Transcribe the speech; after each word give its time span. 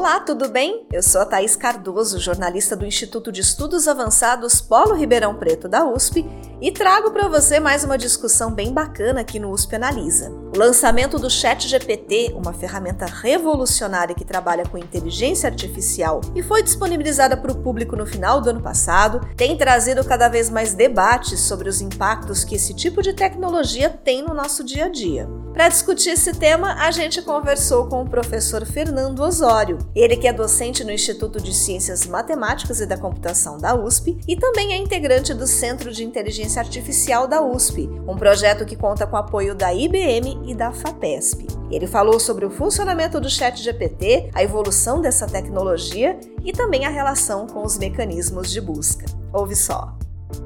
Olá, 0.00 0.18
tudo 0.18 0.48
bem? 0.48 0.86
Eu 0.90 1.02
sou 1.02 1.20
a 1.20 1.26
Thaís 1.26 1.56
Cardoso, 1.56 2.18
jornalista 2.18 2.74
do 2.74 2.86
Instituto 2.86 3.30
de 3.30 3.42
Estudos 3.42 3.86
Avançados 3.86 4.58
Polo 4.58 4.94
Ribeirão 4.94 5.34
Preto 5.34 5.68
da 5.68 5.84
USP, 5.84 6.24
e 6.58 6.72
trago 6.72 7.10
para 7.10 7.28
você 7.28 7.60
mais 7.60 7.84
uma 7.84 7.98
discussão 7.98 8.50
bem 8.50 8.72
bacana 8.72 9.20
aqui 9.20 9.38
no 9.38 9.50
USP 9.50 9.76
Analisa. 9.76 10.30
O 10.54 10.58
lançamento 10.58 11.18
do 11.18 11.28
Chat 11.28 11.68
GPT, 11.68 12.32
uma 12.34 12.54
ferramenta 12.54 13.04
revolucionária 13.04 14.14
que 14.14 14.24
trabalha 14.24 14.64
com 14.64 14.78
inteligência 14.78 15.50
artificial 15.50 16.22
e 16.34 16.42
foi 16.42 16.62
disponibilizada 16.62 17.36
para 17.36 17.52
o 17.52 17.62
público 17.62 17.94
no 17.94 18.06
final 18.06 18.40
do 18.40 18.48
ano 18.48 18.62
passado, 18.62 19.20
tem 19.36 19.54
trazido 19.54 20.02
cada 20.02 20.28
vez 20.28 20.48
mais 20.48 20.72
debates 20.72 21.40
sobre 21.40 21.68
os 21.68 21.82
impactos 21.82 22.42
que 22.42 22.54
esse 22.54 22.72
tipo 22.72 23.02
de 23.02 23.12
tecnologia 23.12 23.90
tem 23.90 24.22
no 24.22 24.32
nosso 24.32 24.64
dia 24.64 24.86
a 24.86 24.88
dia. 24.88 25.28
Para 25.52 25.68
discutir 25.68 26.10
esse 26.10 26.32
tema, 26.32 26.74
a 26.74 26.90
gente 26.90 27.20
conversou 27.20 27.86
com 27.86 28.02
o 28.02 28.08
professor 28.08 28.64
Fernando 28.64 29.20
Osório, 29.20 29.78
ele 29.94 30.16
que 30.16 30.28
é 30.28 30.32
docente 30.32 30.84
no 30.84 30.92
Instituto 30.92 31.40
de 31.40 31.52
Ciências 31.52 32.06
Matemáticas 32.06 32.80
e 32.80 32.86
da 32.86 32.96
Computação 32.96 33.58
da 33.58 33.74
USP 33.74 34.18
e 34.28 34.36
também 34.36 34.72
é 34.72 34.76
integrante 34.76 35.34
do 35.34 35.46
Centro 35.46 35.92
de 35.92 36.04
Inteligência 36.04 36.62
Artificial 36.62 37.26
da 37.26 37.42
USP, 37.42 37.90
um 38.06 38.16
projeto 38.16 38.64
que 38.64 38.76
conta 38.76 39.06
com 39.06 39.16
apoio 39.16 39.54
da 39.54 39.74
IBM 39.74 40.40
e 40.46 40.54
da 40.54 40.72
FAPESP. 40.72 41.46
Ele 41.70 41.86
falou 41.86 42.18
sobre 42.20 42.46
o 42.46 42.50
funcionamento 42.50 43.20
do 43.20 43.28
Chat 43.28 43.60
GPT, 43.60 44.30
a 44.32 44.42
evolução 44.42 45.00
dessa 45.00 45.26
tecnologia 45.26 46.18
e 46.44 46.52
também 46.52 46.84
a 46.84 46.90
relação 46.90 47.46
com 47.46 47.64
os 47.64 47.76
mecanismos 47.76 48.50
de 48.50 48.60
busca. 48.60 49.04
Ouve 49.32 49.56
só. 49.56 49.96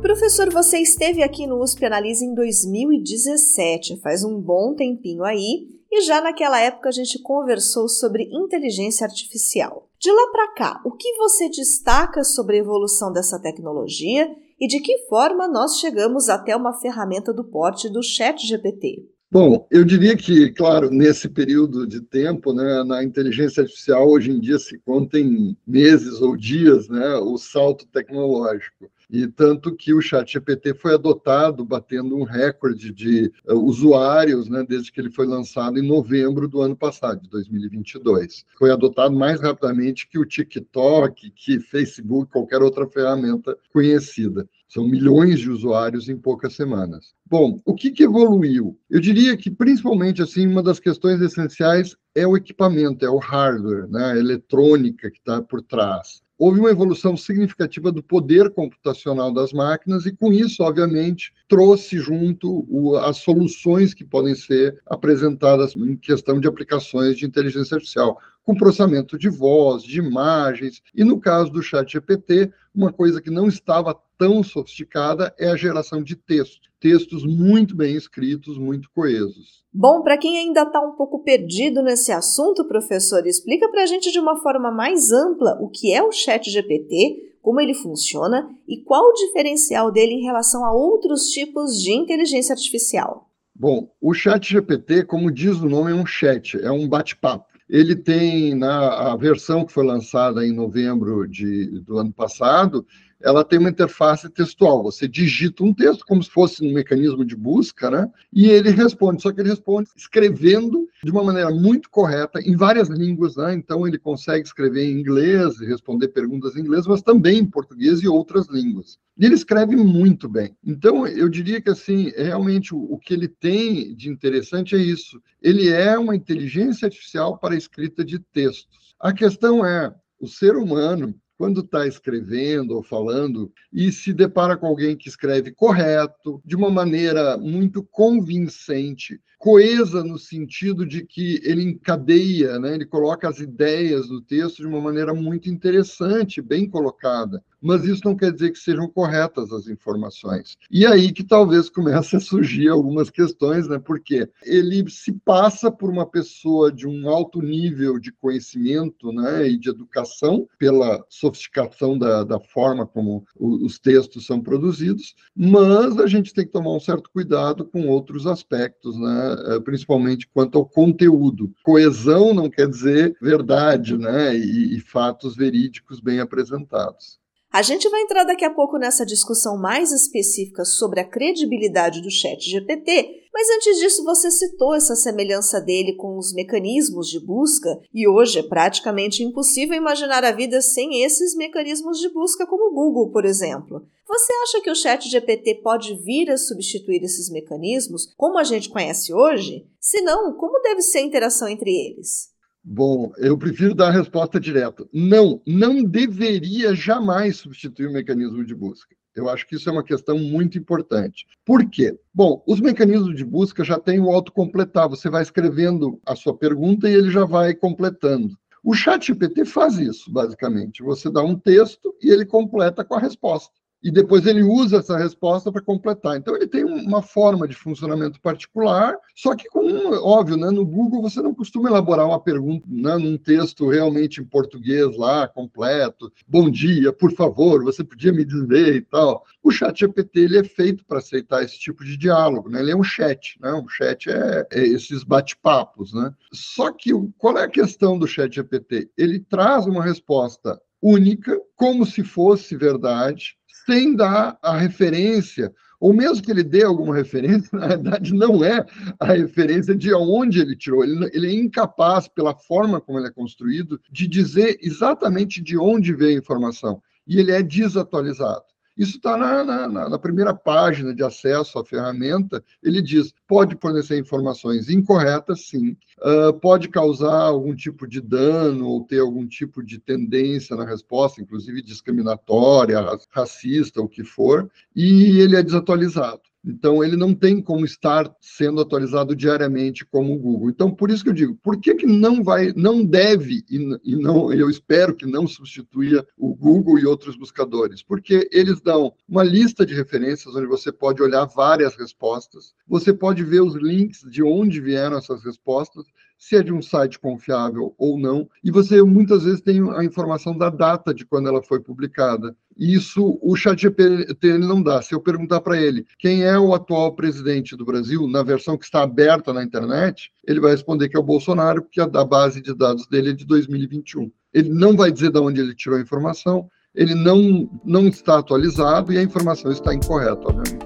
Professor, 0.00 0.50
você 0.52 0.78
esteve 0.78 1.22
aqui 1.22 1.46
no 1.46 1.62
USP 1.62 1.84
Analisa 1.84 2.24
em 2.24 2.34
2017, 2.34 4.00
faz 4.00 4.24
um 4.24 4.40
bom 4.40 4.74
tempinho 4.74 5.24
aí, 5.24 5.68
e 5.90 6.02
já 6.02 6.20
naquela 6.20 6.60
época 6.60 6.88
a 6.88 6.92
gente 6.92 7.20
conversou 7.22 7.88
sobre 7.88 8.28
inteligência 8.32 9.06
artificial. 9.06 9.88
De 9.98 10.10
lá 10.10 10.30
para 10.32 10.54
cá, 10.54 10.80
o 10.84 10.92
que 10.92 11.14
você 11.16 11.48
destaca 11.48 12.24
sobre 12.24 12.56
a 12.56 12.60
evolução 12.60 13.12
dessa 13.12 13.38
tecnologia 13.38 14.28
e 14.60 14.66
de 14.66 14.80
que 14.80 15.06
forma 15.08 15.48
nós 15.48 15.78
chegamos 15.78 16.28
até 16.28 16.56
uma 16.56 16.72
ferramenta 16.72 17.32
do 17.32 17.44
porte 17.44 17.88
do 17.88 18.02
Chat 18.02 18.46
GPT? 18.46 19.14
Bom, 19.34 19.66
eu 19.68 19.84
diria 19.84 20.16
que, 20.16 20.52
claro, 20.52 20.90
nesse 20.90 21.28
período 21.28 21.88
de 21.88 22.00
tempo, 22.00 22.52
né, 22.52 22.84
na 22.84 23.02
inteligência 23.02 23.62
artificial, 23.62 24.08
hoje 24.08 24.30
em 24.30 24.38
dia 24.38 24.60
se 24.60 24.78
conta 24.78 25.18
em 25.18 25.56
meses 25.66 26.20
ou 26.20 26.36
dias 26.36 26.88
né, 26.88 27.16
o 27.16 27.36
salto 27.36 27.84
tecnológico. 27.88 28.88
E 29.10 29.26
tanto 29.26 29.74
que 29.74 29.92
o 29.92 30.00
Chat 30.00 30.32
GPT 30.32 30.74
foi 30.74 30.94
adotado, 30.94 31.64
batendo 31.64 32.16
um 32.16 32.24
recorde 32.24 32.92
de 32.92 33.32
uh, 33.48 33.54
usuários, 33.54 34.48
né, 34.48 34.64
desde 34.68 34.90
que 34.90 35.00
ele 35.00 35.10
foi 35.10 35.26
lançado 35.26 35.78
em 35.78 35.86
novembro 35.86 36.48
do 36.48 36.60
ano 36.60 36.76
passado, 36.76 37.22
de 37.22 37.28
2022. 37.28 38.44
Foi 38.58 38.70
adotado 38.70 39.14
mais 39.14 39.40
rapidamente 39.40 40.08
que 40.08 40.18
o 40.18 40.24
TikTok, 40.24 41.30
que 41.30 41.60
Facebook, 41.60 42.32
qualquer 42.32 42.62
outra 42.62 42.86
ferramenta 42.86 43.56
conhecida. 43.72 44.48
São 44.68 44.88
milhões 44.88 45.38
de 45.38 45.50
usuários 45.50 46.08
em 46.08 46.16
poucas 46.16 46.54
semanas. 46.54 47.14
Bom, 47.24 47.60
o 47.64 47.74
que, 47.74 47.92
que 47.92 48.02
evoluiu? 48.02 48.76
Eu 48.90 49.00
diria 49.00 49.36
que, 49.36 49.50
principalmente, 49.50 50.20
assim, 50.20 50.46
uma 50.46 50.62
das 50.62 50.80
questões 50.80 51.20
essenciais 51.20 51.96
é 52.14 52.26
o 52.26 52.36
equipamento, 52.36 53.04
é 53.04 53.08
o 53.08 53.18
hardware, 53.18 53.88
né, 53.88 54.12
a 54.12 54.16
eletrônica 54.16 55.10
que 55.10 55.18
está 55.18 55.40
por 55.40 55.62
trás 55.62 56.23
houve 56.38 56.60
uma 56.60 56.70
evolução 56.70 57.16
significativa 57.16 57.92
do 57.92 58.02
poder 58.02 58.50
computacional 58.50 59.32
das 59.32 59.52
máquinas 59.52 60.06
e, 60.06 60.12
com 60.12 60.32
isso, 60.32 60.62
obviamente, 60.62 61.32
trouxe 61.48 61.98
junto 61.98 62.66
o, 62.68 62.96
as 62.96 63.18
soluções 63.18 63.94
que 63.94 64.04
podem 64.04 64.34
ser 64.34 64.80
apresentadas 64.86 65.74
em 65.76 65.96
questão 65.96 66.40
de 66.40 66.48
aplicações 66.48 67.16
de 67.16 67.26
inteligência 67.26 67.76
artificial, 67.76 68.18
com 68.42 68.54
processamento 68.54 69.16
de 69.16 69.28
voz, 69.28 69.82
de 69.82 69.98
imagens, 69.98 70.82
e 70.94 71.02
no 71.02 71.18
caso 71.18 71.50
do 71.50 71.62
chat 71.62 71.90
GPT, 71.92 72.52
uma 72.74 72.92
coisa 72.92 73.22
que 73.22 73.30
não 73.30 73.48
estava 73.48 73.98
tão 74.18 74.42
sofisticada 74.42 75.34
é 75.38 75.48
a 75.48 75.56
geração 75.56 76.02
de 76.02 76.14
texto, 76.14 76.70
textos 76.84 77.24
muito 77.24 77.74
bem 77.74 77.96
escritos, 77.96 78.58
muito 78.58 78.90
coesos. 78.94 79.64
Bom, 79.72 80.02
para 80.02 80.18
quem 80.18 80.36
ainda 80.36 80.64
está 80.64 80.82
um 80.82 80.92
pouco 80.92 81.24
perdido 81.24 81.82
nesse 81.82 82.12
assunto, 82.12 82.68
professor, 82.68 83.26
explica 83.26 83.70
para 83.70 83.84
a 83.84 83.86
gente 83.86 84.12
de 84.12 84.20
uma 84.20 84.36
forma 84.42 84.70
mais 84.70 85.10
ampla 85.10 85.56
o 85.62 85.70
que 85.70 85.94
é 85.94 86.02
o 86.02 86.12
chat 86.12 86.50
GPT, 86.50 87.38
como 87.40 87.58
ele 87.58 87.72
funciona 87.72 88.50
e 88.68 88.84
qual 88.84 89.02
o 89.02 89.14
diferencial 89.14 89.90
dele 89.90 90.12
em 90.12 90.24
relação 90.24 90.62
a 90.62 90.74
outros 90.74 91.30
tipos 91.30 91.80
de 91.82 91.90
inteligência 91.90 92.52
artificial. 92.52 93.30
Bom, 93.54 93.88
o 93.98 94.12
chat 94.12 94.46
GPT, 94.46 95.04
como 95.04 95.32
diz 95.32 95.56
o 95.62 95.68
nome, 95.70 95.90
é 95.90 95.94
um 95.94 96.04
chat, 96.04 96.60
é 96.60 96.70
um 96.70 96.86
bate-papo. 96.86 97.46
Ele 97.66 97.96
tem, 97.96 98.54
na 98.54 99.12
a 99.12 99.16
versão 99.16 99.64
que 99.64 99.72
foi 99.72 99.86
lançada 99.86 100.46
em 100.46 100.52
novembro 100.52 101.26
de, 101.26 101.80
do 101.80 101.96
ano 101.96 102.12
passado, 102.12 102.84
ela 103.24 103.42
tem 103.42 103.58
uma 103.58 103.70
interface 103.70 104.28
textual. 104.28 104.82
Você 104.82 105.08
digita 105.08 105.64
um 105.64 105.72
texto 105.72 106.04
como 106.04 106.22
se 106.22 106.30
fosse 106.30 106.62
um 106.62 106.74
mecanismo 106.74 107.24
de 107.24 107.34
busca, 107.34 107.90
né? 107.90 108.06
E 108.30 108.48
ele 108.48 108.70
responde. 108.70 109.22
Só 109.22 109.32
que 109.32 109.40
ele 109.40 109.48
responde 109.48 109.88
escrevendo 109.96 110.86
de 111.02 111.10
uma 111.10 111.24
maneira 111.24 111.50
muito 111.50 111.88
correta 111.88 112.38
em 112.40 112.54
várias 112.54 112.88
línguas, 112.90 113.36
né? 113.36 113.54
Então 113.54 113.88
ele 113.88 113.98
consegue 113.98 114.46
escrever 114.46 114.84
em 114.84 115.00
inglês, 115.00 115.58
responder 115.58 116.08
perguntas 116.08 116.54
em 116.54 116.60
inglês, 116.60 116.86
mas 116.86 117.00
também 117.00 117.38
em 117.38 117.46
português 117.46 118.02
e 118.02 118.08
outras 118.08 118.46
línguas. 118.50 118.98
E 119.16 119.24
ele 119.24 119.34
escreve 119.34 119.74
muito 119.74 120.28
bem. 120.28 120.54
Então 120.62 121.06
eu 121.06 121.28
diria 121.28 121.62
que 121.62 121.70
assim, 121.70 122.12
realmente 122.14 122.74
o, 122.74 122.98
que 122.98 123.14
ele 123.14 123.28
tem 123.28 123.94
de 123.94 124.10
interessante 124.10 124.74
é 124.74 124.78
isso. 124.78 125.18
Ele 125.40 125.70
é 125.70 125.98
uma 125.98 126.14
inteligência 126.14 126.86
artificial 126.86 127.38
para 127.38 127.54
a 127.54 127.58
escrita 127.58 128.04
de 128.04 128.18
textos. 128.18 128.94
A 129.00 129.14
questão 129.14 129.64
é, 129.64 129.94
o 130.20 130.26
ser 130.26 130.56
humano 130.56 131.14
quando 131.36 131.60
está 131.60 131.86
escrevendo 131.86 132.76
ou 132.76 132.82
falando 132.82 133.52
e 133.72 133.90
se 133.90 134.12
depara 134.12 134.56
com 134.56 134.66
alguém 134.66 134.96
que 134.96 135.08
escreve 135.08 135.52
correto, 135.52 136.40
de 136.44 136.54
uma 136.54 136.70
maneira 136.70 137.36
muito 137.36 137.82
convincente, 137.82 139.20
coesa 139.38 140.02
no 140.02 140.18
sentido 140.18 140.86
de 140.86 141.04
que 141.04 141.40
ele 141.44 141.62
encadeia, 141.62 142.58
né? 142.58 142.74
ele 142.74 142.86
coloca 142.86 143.28
as 143.28 143.40
ideias 143.40 144.08
no 144.08 144.22
texto 144.22 144.58
de 144.58 144.66
uma 144.66 144.80
maneira 144.80 145.12
muito 145.12 145.50
interessante, 145.50 146.40
bem 146.40 146.68
colocada 146.68 147.42
mas 147.64 147.84
isso 147.84 148.02
não 148.04 148.14
quer 148.14 148.32
dizer 148.32 148.50
que 148.50 148.58
sejam 148.58 148.88
corretas 148.88 149.50
as 149.52 149.66
informações. 149.68 150.56
E 150.70 150.86
aí 150.86 151.12
que 151.12 151.24
talvez 151.24 151.68
comece 151.68 152.16
a 152.16 152.20
surgir 152.20 152.68
algumas 152.68 153.10
questões, 153.10 153.66
né? 153.68 153.78
Porque 153.78 154.28
ele 154.44 154.88
se 154.90 155.12
passa 155.12 155.70
por 155.70 155.90
uma 155.90 156.06
pessoa 156.06 156.70
de 156.70 156.86
um 156.86 157.08
alto 157.08 157.40
nível 157.40 157.98
de 157.98 158.12
conhecimento, 158.12 159.12
né, 159.12 159.48
e 159.48 159.58
de 159.58 159.70
educação 159.70 160.48
pela 160.58 161.04
sofisticação 161.08 161.98
da, 161.98 162.24
da 162.24 162.40
forma 162.40 162.86
como 162.86 163.24
os 163.38 163.78
textos 163.78 164.26
são 164.26 164.40
produzidos, 164.40 165.14
mas 165.34 165.98
a 165.98 166.06
gente 166.06 166.32
tem 166.32 166.44
que 166.44 166.52
tomar 166.52 166.74
um 166.74 166.80
certo 166.80 167.10
cuidado 167.10 167.64
com 167.64 167.88
outros 167.88 168.26
aspectos, 168.26 168.98
né, 168.98 169.36
eh, 169.48 169.60
principalmente 169.60 170.28
quanto 170.32 170.58
ao 170.58 170.66
conteúdo. 170.66 171.52
Coesão 171.62 172.34
não 172.34 172.50
quer 172.50 172.68
dizer 172.68 173.16
verdade, 173.20 173.96
né, 173.96 174.36
e, 174.36 174.76
e 174.76 174.80
fatos 174.80 175.36
verídicos 175.36 176.00
bem 176.00 176.20
apresentados. 176.20 177.23
A 177.54 177.62
gente 177.62 177.88
vai 177.88 178.02
entrar 178.02 178.24
daqui 178.24 178.44
a 178.44 178.52
pouco 178.52 178.78
nessa 178.78 179.06
discussão 179.06 179.56
mais 179.56 179.92
específica 179.92 180.64
sobre 180.64 180.98
a 180.98 181.08
credibilidade 181.08 182.02
do 182.02 182.10
Chat 182.10 182.50
GPT, 182.50 183.28
mas 183.32 183.48
antes 183.48 183.78
disso 183.78 184.02
você 184.02 184.28
citou 184.28 184.74
essa 184.74 184.96
semelhança 184.96 185.60
dele 185.60 185.92
com 185.92 186.18
os 186.18 186.34
mecanismos 186.34 187.08
de 187.08 187.20
busca, 187.20 187.80
e 187.94 188.08
hoje 188.08 188.40
é 188.40 188.42
praticamente 188.42 189.22
impossível 189.22 189.76
imaginar 189.76 190.24
a 190.24 190.32
vida 190.32 190.60
sem 190.60 191.04
esses 191.04 191.36
mecanismos 191.36 192.00
de 192.00 192.08
busca, 192.08 192.44
como 192.44 192.72
o 192.72 192.74
Google, 192.74 193.12
por 193.12 193.24
exemplo. 193.24 193.86
Você 194.04 194.32
acha 194.42 194.60
que 194.60 194.70
o 194.72 194.74
Chat 194.74 195.08
GPT 195.08 195.60
pode 195.62 195.94
vir 196.02 196.32
a 196.32 196.36
substituir 196.36 197.04
esses 197.04 197.30
mecanismos 197.30 198.12
como 198.16 198.36
a 198.36 198.42
gente 198.42 198.68
conhece 198.68 199.14
hoje? 199.14 199.64
Se 199.78 200.00
não, 200.00 200.32
como 200.34 200.60
deve 200.60 200.82
ser 200.82 200.98
a 200.98 201.02
interação 201.02 201.46
entre 201.46 201.70
eles? 201.70 202.33
Bom, 202.66 203.12
eu 203.18 203.36
prefiro 203.36 203.74
dar 203.74 203.88
a 203.88 203.92
resposta 203.92 204.40
direta. 204.40 204.88
Não, 204.90 205.42
não 205.46 205.84
deveria 205.84 206.74
jamais 206.74 207.36
substituir 207.36 207.88
o 207.88 207.92
mecanismo 207.92 208.42
de 208.42 208.54
busca. 208.54 208.96
Eu 209.14 209.28
acho 209.28 209.46
que 209.46 209.54
isso 209.54 209.68
é 209.68 209.72
uma 209.72 209.84
questão 209.84 210.18
muito 210.18 210.56
importante. 210.56 211.26
Por 211.44 211.68
quê? 211.68 211.96
Bom, 212.12 212.42
os 212.46 212.60
mecanismos 212.60 213.14
de 213.14 213.24
busca 213.24 213.62
já 213.62 213.78
têm 213.78 214.00
o 214.00 214.10
autocompletar. 214.10 214.88
Você 214.88 215.10
vai 215.10 215.22
escrevendo 215.22 216.00
a 216.06 216.16
sua 216.16 216.34
pergunta 216.34 216.88
e 216.88 216.94
ele 216.94 217.10
já 217.10 217.26
vai 217.26 217.54
completando. 217.54 218.36
O 218.62 218.72
chat 218.72 219.08
GPT 219.08 219.44
faz 219.44 219.76
isso, 219.76 220.10
basicamente. 220.10 220.82
Você 220.82 221.10
dá 221.12 221.22
um 221.22 221.38
texto 221.38 221.94
e 222.02 222.10
ele 222.10 222.24
completa 222.24 222.82
com 222.82 222.94
a 222.94 222.98
resposta. 222.98 223.52
E 223.84 223.90
depois 223.90 224.24
ele 224.24 224.42
usa 224.42 224.78
essa 224.78 224.96
resposta 224.96 225.52
para 225.52 225.60
completar. 225.60 226.16
Então 226.16 226.34
ele 226.34 226.46
tem 226.46 226.64
uma 226.64 227.02
forma 227.02 227.46
de 227.46 227.54
funcionamento 227.54 228.18
particular, 228.18 228.96
só 229.14 229.36
que 229.36 229.46
com 229.50 229.62
óbvio, 230.02 230.38
né, 230.38 230.50
no 230.50 230.64
Google 230.64 231.02
você 231.02 231.20
não 231.20 231.34
costuma 231.34 231.68
elaborar 231.68 232.06
uma 232.06 232.18
pergunta 232.18 232.66
né, 232.66 232.96
num 232.96 233.18
texto 233.18 233.68
realmente 233.68 234.22
em 234.22 234.24
português 234.24 234.96
lá 234.96 235.28
completo. 235.28 236.10
Bom 236.26 236.48
dia, 236.48 236.94
por 236.94 237.12
favor, 237.12 237.62
você 237.62 237.84
podia 237.84 238.10
me 238.10 238.24
dizer 238.24 238.74
e 238.74 238.80
tal. 238.80 239.22
O 239.42 239.50
Chat 239.50 239.80
GPT 239.80 240.20
ele 240.20 240.38
é 240.38 240.44
feito 240.44 240.82
para 240.86 240.98
aceitar 240.98 241.44
esse 241.44 241.58
tipo 241.58 241.84
de 241.84 241.98
diálogo, 241.98 242.48
né? 242.48 242.60
Ele 242.60 242.70
é 242.70 242.76
um 242.76 242.82
chat, 242.82 243.36
né? 243.38 243.52
Um 243.52 243.68
chat 243.68 244.08
é, 244.08 244.46
é 244.50 244.66
esses 244.66 245.04
bate-papos, 245.04 245.92
né? 245.92 246.10
Só 246.32 246.72
que 246.72 246.90
qual 247.18 247.36
é 247.36 247.44
a 247.44 247.48
questão 247.48 247.98
do 247.98 248.06
Chat 248.06 248.34
GPT? 248.34 248.88
Ele 248.96 249.20
traz 249.20 249.66
uma 249.66 249.84
resposta 249.84 250.58
única, 250.80 251.38
como 251.56 251.86
se 251.86 252.02
fosse 252.02 252.56
verdade, 252.56 253.36
sem 253.66 253.94
dar 253.94 254.38
a 254.42 254.56
referência, 254.56 255.52
ou 255.80 255.92
mesmo 255.92 256.22
que 256.22 256.30
ele 256.30 256.42
dê 256.42 256.64
alguma 256.64 256.94
referência, 256.94 257.48
na 257.58 257.68
verdade 257.68 258.14
não 258.14 258.44
é 258.44 258.64
a 258.98 259.12
referência 259.12 259.74
de 259.74 259.92
onde 259.94 260.40
ele 260.40 260.56
tirou. 260.56 260.84
Ele, 260.84 261.10
ele 261.12 261.26
é 261.28 261.34
incapaz, 261.34 262.08
pela 262.08 262.34
forma 262.34 262.80
como 262.80 262.98
ele 262.98 263.08
é 263.08 263.12
construído, 263.12 263.80
de 263.90 264.06
dizer 264.06 264.58
exatamente 264.62 265.42
de 265.42 265.58
onde 265.58 265.94
veio 265.94 266.16
a 266.16 266.20
informação. 266.20 266.80
E 267.06 267.18
ele 267.18 267.32
é 267.32 267.42
desatualizado. 267.42 268.53
Isso 268.76 268.96
está 268.96 269.16
na, 269.16 269.44
na, 269.44 269.88
na, 269.88 269.98
primeira 269.98 270.34
página 270.34 270.92
de 270.92 271.02
acesso 271.04 271.58
à 271.58 271.64
ferramenta. 271.64 272.42
Ele 272.62 272.82
diz: 272.82 273.14
pode 273.26 273.56
fornecer 273.60 273.98
informações 273.98 274.68
incorretas, 274.68 275.46
sim, 275.46 275.76
uh, 276.00 276.32
pode 276.40 276.68
causar 276.68 277.22
algum 277.22 277.54
tipo 277.54 277.86
de 277.86 278.00
dano 278.00 278.66
ou 278.66 278.84
ter 278.84 279.00
algum 279.00 279.26
tipo 279.26 279.62
de 279.62 279.78
tendência 279.78 280.56
na 280.56 280.64
resposta, 280.64 281.22
inclusive 281.22 281.62
discriminatória, 281.62 282.84
racista, 283.10 283.80
o 283.80 283.88
que 283.88 284.02
for, 284.02 284.50
e 284.74 285.20
ele 285.20 285.36
é 285.36 285.42
desatualizado. 285.42 286.22
Então, 286.44 286.84
ele 286.84 286.96
não 286.96 287.14
tem 287.14 287.40
como 287.40 287.64
estar 287.64 288.12
sendo 288.20 288.60
atualizado 288.60 289.16
diariamente 289.16 289.84
como 289.84 290.14
o 290.14 290.18
Google. 290.18 290.50
Então, 290.50 290.70
por 290.70 290.90
isso 290.90 291.02
que 291.02 291.08
eu 291.08 291.14
digo, 291.14 291.34
por 291.42 291.58
que, 291.58 291.74
que 291.74 291.86
não 291.86 292.22
vai, 292.22 292.52
não 292.54 292.84
deve, 292.84 293.42
e, 293.50 293.96
não, 293.96 294.32
eu 294.32 294.50
espero 294.50 294.94
que 294.94 295.06
não 295.06 295.26
substitua 295.26 296.06
o 296.18 296.34
Google 296.34 296.78
e 296.78 296.86
outros 296.86 297.16
buscadores? 297.16 297.82
Porque 297.82 298.28
eles 298.30 298.60
dão 298.60 298.92
uma 299.08 299.22
lista 299.22 299.64
de 299.64 299.74
referências 299.74 300.34
onde 300.34 300.46
você 300.46 300.70
pode 300.70 301.02
olhar 301.02 301.24
várias 301.24 301.74
respostas, 301.76 302.54
você 302.68 302.92
pode 302.92 303.24
ver 303.24 303.40
os 303.40 303.54
links 303.54 304.00
de 304.10 304.22
onde 304.22 304.60
vieram 304.60 304.98
essas 304.98 305.24
respostas, 305.24 305.86
se 306.18 306.36
é 306.36 306.42
de 306.42 306.52
um 306.52 306.62
site 306.62 306.98
confiável 306.98 307.74
ou 307.76 307.98
não, 307.98 308.28
e 308.42 308.50
você 308.50 308.82
muitas 308.82 309.24
vezes 309.24 309.40
tem 309.40 309.60
a 309.72 309.84
informação 309.84 310.36
da 310.36 310.48
data 310.48 310.94
de 310.94 311.04
quando 311.04 311.28
ela 311.28 311.42
foi 311.42 311.60
publicada. 311.60 312.34
Isso 312.56 313.18
o 313.20 313.34
ChatGPT 313.34 314.38
não 314.38 314.62
dá. 314.62 314.80
Se 314.80 314.94
eu 314.94 315.00
perguntar 315.00 315.40
para 315.40 315.60
ele 315.60 315.84
quem 315.98 316.22
é 316.22 316.38
o 316.38 316.54
atual 316.54 316.94
presidente 316.94 317.56
do 317.56 317.64
Brasil, 317.64 318.06
na 318.08 318.22
versão 318.22 318.56
que 318.56 318.64
está 318.64 318.82
aberta 318.82 319.32
na 319.32 319.42
internet, 319.42 320.10
ele 320.26 320.40
vai 320.40 320.52
responder 320.52 320.88
que 320.88 320.96
é 320.96 321.00
o 321.00 321.04
Bolsonaro, 321.04 321.62
porque 321.62 321.80
a 321.80 322.04
base 322.04 322.40
de 322.40 322.54
dados 322.54 322.86
dele 322.86 323.10
é 323.10 323.12
de 323.12 323.26
2021. 323.26 324.10
Ele 324.32 324.48
não 324.50 324.76
vai 324.76 324.90
dizer 324.90 325.10
de 325.10 325.18
onde 325.18 325.40
ele 325.40 325.54
tirou 325.54 325.78
a 325.78 325.82
informação, 325.82 326.48
ele 326.74 326.94
não, 326.94 327.48
não 327.64 327.86
está 327.86 328.18
atualizado 328.18 328.92
e 328.92 328.98
a 328.98 329.02
informação 329.02 329.52
está 329.52 329.72
incorreta, 329.72 330.22
obviamente. 330.26 330.63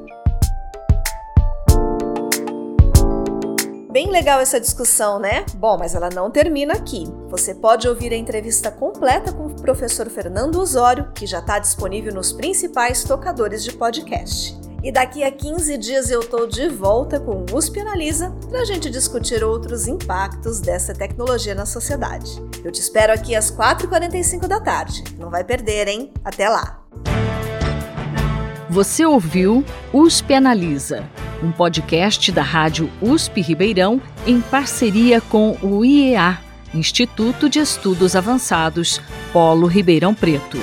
Bem 3.90 4.10
legal 4.10 4.38
essa 4.38 4.60
discussão, 4.60 5.18
né? 5.18 5.46
Bom, 5.54 5.78
mas 5.78 5.94
ela 5.94 6.10
não 6.10 6.30
termina 6.30 6.74
aqui. 6.74 7.04
Você 7.30 7.54
pode 7.54 7.88
ouvir 7.88 8.12
a 8.12 8.16
entrevista 8.16 8.70
completa 8.70 9.32
com 9.32 9.46
o 9.46 9.62
professor 9.62 10.10
Fernando 10.10 10.56
Osório, 10.56 11.10
que 11.14 11.26
já 11.26 11.38
está 11.38 11.58
disponível 11.58 12.12
nos 12.12 12.30
principais 12.30 13.02
tocadores 13.02 13.64
de 13.64 13.72
podcast. 13.72 14.54
E 14.84 14.92
daqui 14.92 15.24
a 15.24 15.32
15 15.32 15.78
dias 15.78 16.10
eu 16.10 16.20
tô 16.20 16.46
de 16.46 16.68
volta 16.68 17.18
com 17.18 17.46
o 17.50 17.56
USP 17.56 17.80
Analisa 17.80 18.30
para 18.50 18.60
a 18.60 18.64
gente 18.66 18.90
discutir 18.90 19.42
outros 19.42 19.88
impactos 19.88 20.60
dessa 20.60 20.92
tecnologia 20.92 21.54
na 21.54 21.64
sociedade. 21.64 22.30
Eu 22.62 22.70
te 22.70 22.82
espero 22.82 23.10
aqui 23.10 23.34
às 23.34 23.50
4h45 23.50 24.46
da 24.46 24.60
tarde. 24.60 25.02
Não 25.18 25.30
vai 25.30 25.42
perder, 25.42 25.88
hein? 25.88 26.12
Até 26.22 26.46
lá! 26.46 26.84
Você 28.68 29.06
ouviu 29.06 29.64
USP 29.94 30.34
Analisa 30.34 31.08
um 31.42 31.50
podcast 31.50 32.30
da 32.32 32.42
Rádio 32.42 32.90
USP 33.00 33.40
Ribeirão 33.40 34.00
em 34.26 34.40
parceria 34.40 35.20
com 35.20 35.56
o 35.62 35.84
IEA, 35.84 36.38
Instituto 36.74 37.48
de 37.48 37.58
Estudos 37.58 38.14
Avançados, 38.14 39.00
Polo 39.32 39.66
Ribeirão 39.66 40.14
Preto. 40.14 40.58